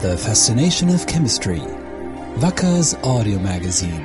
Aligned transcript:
The 0.00 0.16
Fascination 0.16 0.88
of 0.88 1.06
Chemistry. 1.06 1.60
Wacker's 2.40 2.94
audio 3.04 3.38
magazine. 3.38 4.02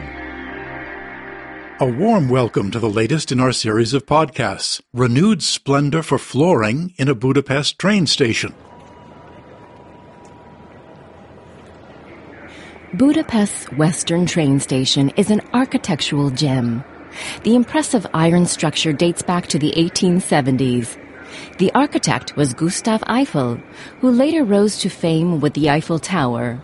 A 1.80 1.86
warm 1.86 2.28
welcome 2.28 2.70
to 2.72 2.80
the 2.80 2.90
latest 2.90 3.32
in 3.32 3.40
our 3.40 3.54
series 3.54 3.94
of 3.94 4.06
podcasts 4.06 4.82
Renewed 4.94 5.42
Splendor 5.42 6.04
for 6.04 6.18
Flooring 6.18 6.94
in 6.98 7.08
a 7.08 7.16
Budapest 7.16 7.80
Train 7.80 8.08
Station. 8.08 8.54
Budapest's 12.94 13.72
Western 13.72 14.26
train 14.26 14.60
station 14.60 15.12
is 15.16 15.32
an 15.32 15.40
architectural 15.54 16.30
gem. 16.30 16.84
The 17.44 17.56
impressive 17.56 18.06
iron 18.14 18.46
structure 18.48 18.92
dates 18.92 19.22
back 19.22 19.48
to 19.48 19.58
the 19.60 19.72
1870s. 19.78 20.98
The 21.58 21.72
architect 21.74 22.36
was 22.36 22.54
Gustave 22.54 23.04
Eiffel, 23.08 23.60
who 24.00 24.10
later 24.12 24.44
rose 24.44 24.80
to 24.80 24.90
fame 24.90 25.40
with 25.40 25.54
the 25.54 25.70
Eiffel 25.70 26.00
Tower. 26.00 26.60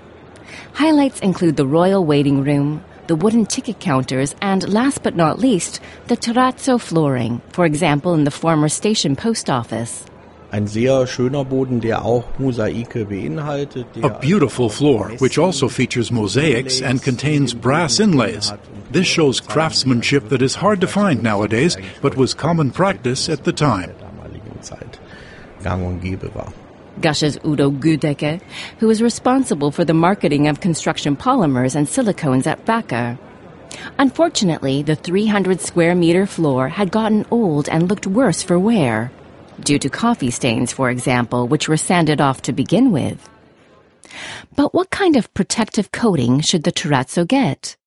Highlights 0.74 1.20
include 1.20 1.58
the 1.58 1.68
royal 1.68 2.06
waiting 2.06 2.44
room, 2.44 2.84
the 3.08 3.16
wooden 3.16 3.46
ticket 3.46 3.80
counters, 3.80 4.36
and 4.42 4.68
last 4.68 5.04
but 5.04 5.16
not 5.16 5.40
least, 5.40 5.80
the 6.08 6.18
terrazzo 6.18 6.80
flooring, 6.80 7.42
for 7.50 7.66
example 7.66 8.14
in 8.14 8.24
the 8.26 8.32
former 8.32 8.70
station 8.70 9.16
post 9.16 9.50
office. 9.50 10.06
Ein 10.50 10.66
sehr 10.66 11.06
schöner 11.08 11.44
Boden, 11.44 11.82
der 11.82 12.06
auch 12.06 12.24
Mosaike 12.40 13.06
beinhaltet. 13.06 13.86
A 14.02 14.10
beautiful 14.10 14.70
floor, 14.70 15.12
which 15.20 15.38
also 15.38 15.68
features 15.68 16.10
mosaics 16.10 16.82
and 16.82 17.04
contains 17.04 17.54
brass 17.54 18.00
inlays. 18.00 18.54
This 18.90 19.08
shows 19.08 19.42
craftsmanship 19.42 20.30
that 20.30 20.42
is 20.42 20.56
hard 20.56 20.80
to 20.80 20.88
find 20.88 21.22
nowadays, 21.22 21.76
but 22.02 22.16
was 22.16 22.34
common 22.34 22.72
practice 22.72 23.28
at 23.28 23.44
the 23.44 23.52
time. 23.52 23.94
Zeit 24.62 25.00
gang 25.64 25.86
und 25.86 26.02
gäbe 26.02 26.34
war. 26.34 26.54
Gushes 27.02 27.38
Udo 27.46 27.70
Gudecke, 27.70 28.42
who 28.80 28.90
is 28.90 29.02
responsible 29.02 29.72
for 29.72 29.86
the 29.86 29.94
marketing 29.94 30.48
of 30.48 30.62
construction 30.62 31.16
polymers 31.16 31.76
and 31.76 31.88
silicones 31.88 32.48
at 32.48 32.66
Wacker. 32.66 33.18
Unfortunately, 34.00 34.82
the 34.82 34.96
300 34.96 35.62
square 35.62 35.94
meter 35.94 36.26
floor 36.26 36.70
had 36.70 36.92
gotten 36.92 37.26
old 37.30 37.70
and 37.70 37.88
looked 37.88 38.08
worse 38.08 38.42
for 38.42 38.58
wear, 38.58 39.12
due 39.60 39.78
to 39.78 39.90
coffee 39.90 40.32
stains, 40.32 40.72
for 40.72 40.90
example, 40.90 41.48
which 41.48 41.70
were 41.70 41.78
sanded 41.78 42.20
off 42.20 42.42
to 42.44 42.54
begin 42.54 42.92
with. 42.92 43.30
But 44.56 44.74
what 44.74 44.90
kind 44.90 45.16
of 45.16 45.34
protective 45.34 45.92
coating 45.92 46.42
should 46.42 46.64
the 46.64 46.72
terrazzo 46.72 47.28
get? 47.28 47.78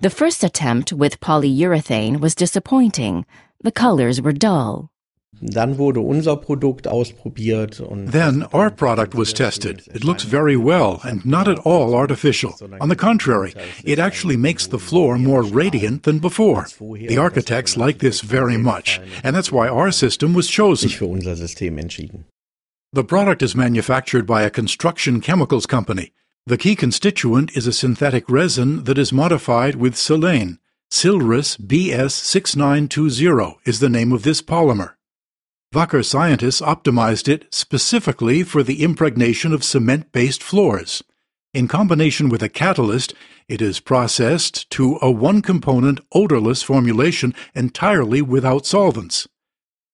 The 0.00 0.10
first 0.10 0.44
attempt 0.44 0.92
with 0.92 1.18
polyurethane 1.18 2.20
was 2.20 2.36
disappointing. 2.36 3.26
The 3.60 3.72
colors 3.72 4.20
were 4.20 4.32
dull. 4.32 4.90
Dann 5.40 5.78
wurde 5.78 6.00
unser 6.00 6.36
Produkt 6.36 6.88
ausprobiert 6.88 7.80
und 7.80 8.12
Then 8.12 8.44
our 8.52 8.70
product 8.70 9.14
was 9.14 9.32
tested. 9.32 9.82
It 9.94 10.04
looks 10.04 10.24
very 10.24 10.56
well 10.56 11.00
and 11.02 11.24
not 11.24 11.48
at 11.48 11.64
all 11.66 11.94
artificial. 11.94 12.54
On 12.80 12.88
the 12.88 12.96
contrary, 12.96 13.54
it 13.84 13.98
actually 13.98 14.36
makes 14.36 14.68
the 14.68 14.78
floor 14.78 15.18
more 15.18 15.42
radiant 15.42 16.04
than 16.04 16.18
before. 16.18 16.66
The 16.78 17.18
architects 17.18 17.76
like 17.76 17.98
this 17.98 18.20
very 18.20 18.56
much, 18.56 19.00
and 19.22 19.36
that's 19.36 19.52
why 19.52 19.68
our 19.68 19.92
system 19.92 20.34
was 20.34 20.48
chosen. 20.48 20.88
sich 20.88 20.98
für 20.98 21.06
unser 21.06 21.36
System 21.36 21.78
entschieden. 21.78 22.24
The 22.92 23.04
product 23.04 23.42
is 23.42 23.56
manufactured 23.56 24.26
by 24.26 24.42
a 24.42 24.50
construction 24.50 25.20
chemicals 25.20 25.66
company. 25.66 26.12
The 26.46 26.58
key 26.58 26.76
constituent 26.76 27.56
is 27.56 27.66
a 27.66 27.72
synthetic 27.72 28.28
resin 28.28 28.84
that 28.84 28.98
is 28.98 29.12
modified 29.12 29.76
with 29.76 29.94
silane. 29.94 30.58
SILRES 30.90 31.56
BS6920 31.56 33.56
is 33.64 33.80
the 33.80 33.88
name 33.88 34.12
of 34.12 34.22
this 34.22 34.42
polymer. 34.42 34.93
Wacker 35.74 36.04
scientists 36.04 36.60
optimized 36.60 37.26
it 37.26 37.52
specifically 37.52 38.44
for 38.44 38.62
the 38.62 38.84
impregnation 38.84 39.52
of 39.52 39.64
cement 39.64 40.12
based 40.12 40.40
floors. 40.40 41.02
In 41.52 41.66
combination 41.66 42.28
with 42.28 42.44
a 42.44 42.48
catalyst, 42.48 43.12
it 43.48 43.60
is 43.60 43.80
processed 43.80 44.70
to 44.70 44.98
a 45.02 45.10
one 45.10 45.42
component 45.42 45.98
odorless 46.12 46.62
formulation 46.62 47.34
entirely 47.56 48.22
without 48.22 48.66
solvents. 48.66 49.26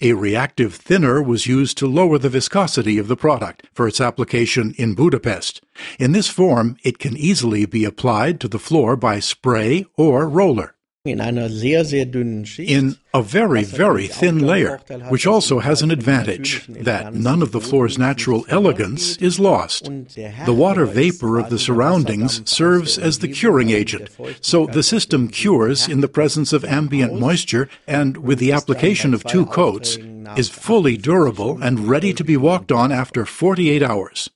A 0.03 0.13
reactive 0.13 0.75
thinner 0.75 1.23
was 1.23 1.47
used 1.47 1.79
to 1.79 1.87
lower 1.87 2.19
the 2.19 2.29
viscosity 2.29 2.99
of 2.99 3.09
the 3.09 3.17
product 3.17 3.67
for 3.73 3.89
its 3.89 4.03
application 4.03 4.75
in 4.77 4.95
Budapest. 4.95 5.63
In 5.99 6.13
this 6.13 6.29
form, 6.29 6.77
it 6.85 6.99
can 6.99 7.17
easily 7.17 7.65
be 7.65 7.87
applied 7.87 8.39
to 8.41 8.49
the 8.49 8.59
floor 8.59 8.97
by 8.97 9.19
spray 9.19 9.87
or 9.97 10.29
roller. 10.29 10.75
In 11.07 11.19
einer 11.19 11.49
sehr, 11.49 11.87
sehr 11.87 12.05
dünnen 12.05 12.45
Schicht. 12.45 12.71
In 12.71 12.97
a 13.15 13.23
very, 13.23 13.65
very 13.65 14.07
thin 14.07 14.39
layer, 14.41 14.81
which 15.09 15.27
also 15.27 15.61
has 15.61 15.81
an 15.81 15.91
advantage 15.91 16.67
that 16.69 17.15
none 17.15 17.41
of 17.41 17.53
the 17.53 17.61
floor's 17.61 17.97
natural 17.97 18.45
elegance 18.51 19.17
is 19.17 19.41
lost. 19.41 19.85
The 19.87 20.53
water 20.53 20.85
vapor 20.85 21.39
of 21.39 21.49
the 21.49 21.59
surroundings 21.59 22.43
serves 22.45 22.99
as 22.99 23.21
the 23.21 23.29
curing 23.29 23.71
agent, 23.71 24.11
so 24.43 24.67
the 24.67 24.83
system 24.83 25.29
cures 25.29 25.89
in 25.89 26.03
the 26.03 26.09
presence 26.09 26.53
of 26.53 26.67
ambient 26.67 27.19
moisture 27.19 27.71
and, 27.87 28.19
with 28.19 28.39
the 28.39 28.53
application 28.53 29.15
of 29.15 29.25
two 29.25 29.47
coats, 29.47 29.97
is 30.37 30.51
fully 30.51 30.99
durable 30.99 31.63
and 31.63 31.89
ready 31.89 32.13
to 32.13 32.23
be 32.23 32.37
walked 32.37 32.71
on 32.71 32.93
after 32.93 33.25
48 33.25 33.83
hours. 33.83 34.29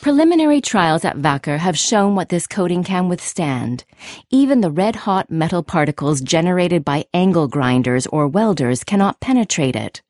Preliminary 0.00 0.60
trials 0.60 1.04
at 1.04 1.16
Wacker 1.16 1.58
have 1.58 1.76
shown 1.76 2.14
what 2.14 2.28
this 2.28 2.46
coating 2.46 2.84
can 2.84 3.08
withstand. 3.08 3.84
Even 4.30 4.60
the 4.60 4.70
red 4.70 4.94
hot 4.96 5.30
metal 5.30 5.62
particles 5.62 6.20
generated 6.20 6.84
by 6.84 7.06
angle 7.12 7.48
grinders 7.48 8.06
or 8.06 8.28
welders 8.28 8.84
cannot 8.84 9.20
penetrate 9.20 9.74
it. 9.74 10.02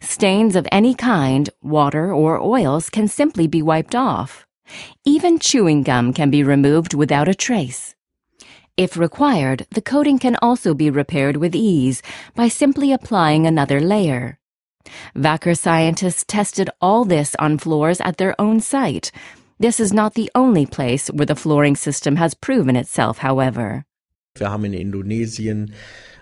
Stains 0.00 0.56
of 0.56 0.66
any 0.72 0.94
kind, 0.94 1.50
water 1.62 2.12
or 2.12 2.40
oils, 2.40 2.90
can 2.90 3.06
simply 3.06 3.46
be 3.46 3.62
wiped 3.62 3.94
off. 3.94 4.46
Even 5.04 5.38
chewing 5.38 5.82
gum 5.82 6.12
can 6.12 6.30
be 6.30 6.42
removed 6.42 6.94
without 6.94 7.28
a 7.28 7.34
trace. 7.34 7.94
If 8.76 8.96
required, 8.96 9.66
the 9.70 9.82
coating 9.82 10.18
can 10.18 10.36
also 10.36 10.72
be 10.74 10.90
repaired 10.90 11.36
with 11.36 11.54
ease 11.54 12.02
by 12.34 12.48
simply 12.48 12.92
applying 12.92 13.46
another 13.46 13.80
layer. 13.80 14.37
Wacker 15.16 15.56
scientists 15.56 16.24
tested 16.26 16.70
all 16.80 17.04
this 17.04 17.34
on 17.38 17.58
floors 17.58 18.00
at 18.00 18.16
their 18.16 18.34
own 18.40 18.60
site. 18.60 19.10
This 19.58 19.80
is 19.80 19.92
not 19.92 20.14
the 20.14 20.30
only 20.34 20.66
place 20.66 21.08
where 21.08 21.26
the 21.26 21.34
flooring 21.34 21.76
system 21.76 22.16
has 22.16 22.34
proven 22.34 22.76
itself, 22.76 23.18
however. 23.18 23.84
Wir 24.38 24.50
haben 24.50 24.64
in 24.64 24.72
Indonesien 24.72 25.72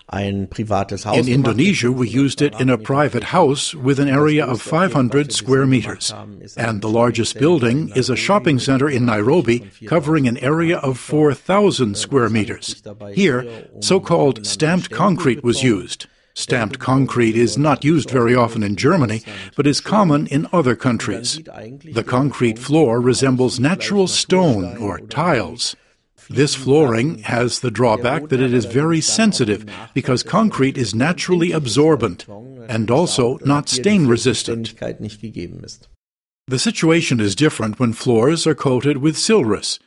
ein 0.09 0.47
privates 0.47 1.04
Haus 1.04 1.27
In. 1.27 1.32
Indonesia, 1.32 1.91
we 1.91 2.09
used 2.09 2.41
it 2.41 2.59
in 2.60 2.71
a 2.71 2.78
private 2.78 3.25
house 3.25 3.75
with 3.75 3.99
an 3.99 4.09
area 4.09 4.44
of 4.44 4.62
500 4.62 5.33
square 5.33 5.66
meters. 5.66 6.15
And 6.56 6.81
the 6.81 6.88
largest 6.88 7.38
building 7.38 7.91
is 7.97 8.09
a 8.09 8.16
shopping 8.16 8.59
center 8.59 8.88
in 8.88 9.04
Nairobi 9.04 9.71
covering 9.87 10.28
an 10.28 10.38
area 10.38 10.78
of 10.78 10.98
4,000 10.98 11.97
square 11.97 12.28
meters. 12.28 12.83
Here, 13.15 13.69
so 13.81 14.00
called 14.00 14.47
stamped 14.47 14.91
concrete 14.91 15.43
was 15.43 15.62
used. 15.62 16.06
Stamped 16.36 16.78
concrete 16.78 17.34
is 17.34 17.56
not 17.56 17.82
used 17.82 18.10
very 18.10 18.34
often 18.34 18.62
in 18.62 18.76
Germany, 18.76 19.22
but 19.56 19.66
is 19.66 19.80
common 19.80 20.26
in 20.26 20.47
other 20.52 20.76
countries. 20.76 21.41
The 21.42 22.04
concrete 22.06 22.58
floor 22.58 23.00
resembles 23.00 23.58
natural 23.58 24.06
stone 24.06 24.76
or 24.76 24.98
tiles. 24.98 25.74
This 26.28 26.54
flooring 26.54 27.20
has 27.20 27.60
the 27.60 27.70
drawback 27.70 28.28
that 28.28 28.42
it 28.42 28.52
is 28.52 28.66
very 28.66 29.00
sensitive 29.00 29.64
because 29.94 30.22
concrete 30.22 30.76
is 30.76 30.94
naturally 30.94 31.52
absorbent 31.52 32.26
and 32.68 32.91
also 32.91 33.38
not 33.42 33.70
stain 33.70 34.06
resistant. 34.06 34.74
The 36.48 36.58
situation 36.58 37.18
is 37.18 37.34
different 37.34 37.80
when 37.80 37.94
floors 37.94 38.47
are 38.47 38.54
coated 38.54 38.98
with 38.98 39.16
SILRES. 39.16 39.80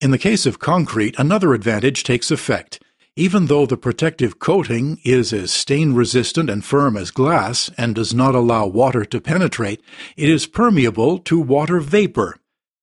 In 0.00 0.12
the 0.12 0.18
case 0.18 0.46
of 0.46 0.60
concrete, 0.60 1.18
another 1.18 1.52
advantage 1.52 2.04
takes 2.04 2.30
effect. 2.30 2.80
Even 3.16 3.46
though 3.46 3.66
the 3.66 3.76
protective 3.76 4.38
coating 4.38 4.98
is 5.04 5.32
as 5.32 5.50
stain 5.50 5.94
resistant 5.94 6.48
and 6.48 6.64
firm 6.64 6.96
as 6.96 7.10
glass 7.10 7.68
and 7.76 7.94
does 7.94 8.14
not 8.14 8.36
allow 8.36 8.66
water 8.66 9.04
to 9.04 9.20
penetrate, 9.20 9.82
it 10.16 10.28
is 10.28 10.46
permeable 10.46 11.18
to 11.18 11.40
water 11.40 11.80
vapor. 11.80 12.36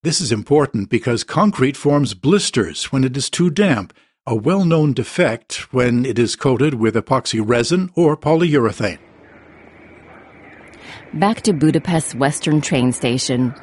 This 0.03 0.19
is 0.19 0.31
important 0.31 0.89
because 0.89 1.23
concrete 1.23 1.77
forms 1.77 2.13
blisters 2.13 2.91
when 2.91 3.05
it 3.05 3.15
is 3.15 3.29
too 3.29 3.49
damp, 3.49 3.93
a 4.25 4.35
well 4.35 4.65
known 4.65 4.91
defect 4.91 5.73
when 5.73 6.05
it 6.05 6.19
is 6.19 6.35
coated 6.35 6.73
with 6.73 6.95
epoxy 6.95 7.41
resin 7.43 7.89
or 7.95 8.17
polyurethane. 8.17 8.99
Back 11.13 11.41
to 11.43 11.53
Budapest's 11.53 12.15
western 12.15 12.59
train 12.59 12.91
station. 12.91 13.55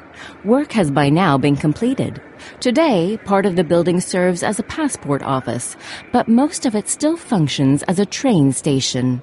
Work 0.43 0.71
has 0.71 0.89
by 0.89 1.09
now 1.09 1.37
been 1.37 1.55
completed. 1.55 2.19
Today, 2.59 3.19
part 3.23 3.45
of 3.45 3.55
the 3.55 3.63
building 3.63 4.01
serves 4.01 4.41
as 4.41 4.57
a 4.57 4.63
passport 4.63 5.21
office, 5.21 5.77
but 6.11 6.27
most 6.27 6.65
of 6.65 6.75
it 6.75 6.89
still 6.89 7.15
functions 7.15 7.83
as 7.83 7.99
a 7.99 8.05
train 8.05 8.51
station. 8.51 9.21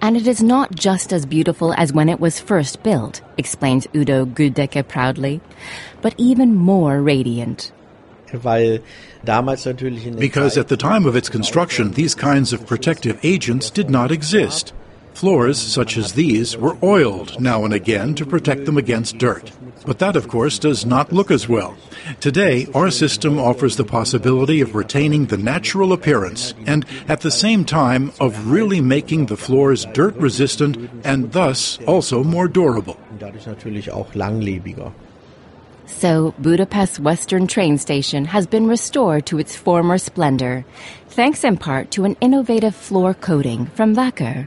And 0.00 0.16
it 0.16 0.26
is 0.26 0.42
not 0.42 0.74
just 0.74 1.12
as 1.12 1.26
beautiful 1.26 1.74
as 1.74 1.92
when 1.92 2.08
it 2.08 2.18
was 2.18 2.40
first 2.40 2.82
built, 2.82 3.20
explains 3.36 3.86
Udo 3.94 4.24
Gudecke 4.24 4.88
proudly, 4.88 5.42
but 6.00 6.14
even 6.16 6.54
more 6.54 7.02
radiant. 7.02 7.72
Weil 8.32 8.78
damals 9.24 9.66
natürlich 9.66 10.06
in 10.06 10.14
der 10.14 10.18
Because 10.20 10.56
at 10.56 10.68
the 10.68 10.76
time 10.78 11.04
of 11.04 11.14
its 11.14 11.28
construction, 11.28 11.92
these 11.92 12.14
kinds 12.14 12.54
of 12.54 12.66
protective 12.66 13.18
agents 13.22 13.70
did 13.70 13.90
not 13.90 14.10
exist. 14.10 14.72
Floors 15.18 15.58
such 15.58 15.96
as 15.96 16.12
these 16.12 16.56
were 16.56 16.76
oiled 16.80 17.40
now 17.40 17.64
and 17.64 17.74
again 17.74 18.14
to 18.14 18.24
protect 18.24 18.66
them 18.66 18.78
against 18.78 19.18
dirt. 19.18 19.50
But 19.84 19.98
that, 19.98 20.14
of 20.14 20.28
course, 20.28 20.60
does 20.60 20.86
not 20.86 21.12
look 21.12 21.32
as 21.32 21.48
well. 21.48 21.76
Today, 22.20 22.68
our 22.72 22.88
system 22.88 23.36
offers 23.36 23.74
the 23.74 23.82
possibility 23.82 24.60
of 24.60 24.76
retaining 24.76 25.26
the 25.26 25.36
natural 25.36 25.92
appearance 25.92 26.54
and, 26.68 26.86
at 27.08 27.22
the 27.22 27.32
same 27.32 27.64
time, 27.64 28.12
of 28.20 28.48
really 28.48 28.80
making 28.80 29.26
the 29.26 29.36
floors 29.36 29.86
dirt 29.86 30.14
resistant 30.18 30.88
and 31.02 31.32
thus 31.32 31.80
also 31.88 32.22
more 32.22 32.46
durable. 32.46 32.96
Dadurch 33.18 33.44
natürlich 33.44 33.90
auch 33.90 34.14
langlebiger. 34.14 34.92
So, 35.86 36.32
Budapest's 36.38 37.00
western 37.00 37.48
train 37.48 37.78
station 37.78 38.24
has 38.26 38.46
been 38.46 38.68
restored 38.68 39.26
to 39.26 39.40
its 39.40 39.56
former 39.56 39.98
splendor, 39.98 40.64
thanks 41.08 41.42
in 41.42 41.56
part 41.56 41.90
to 41.92 42.04
an 42.04 42.16
innovative 42.20 42.76
floor 42.76 43.14
coating 43.14 43.66
from 43.74 43.96
Wacker. 43.96 44.46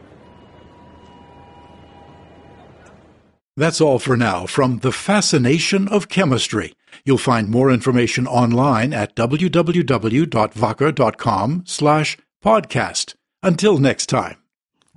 That's 3.58 3.82
all 3.82 4.00
for 4.00 4.16
now 4.16 4.46
from 4.46 4.80
The 4.80 4.92
Fascination 4.92 5.88
of 5.88 6.10
Chemistry. 6.10 6.74
You'll 7.06 7.18
find 7.18 7.50
more 7.50 7.72
information 7.72 8.28
online 8.28 8.94
at 8.94 9.16
www.wacker.com 9.16 11.64
slash 11.66 12.18
podcast. 12.44 13.16
Until 13.44 13.78
next 13.78 14.08
time. 14.08 14.38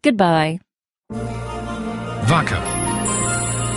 Goodbye. 0.03 0.61
Wacker. 1.11 2.63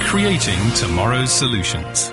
Creating 0.02 0.60
tomorrow's 0.76 1.32
solutions. 1.32 2.12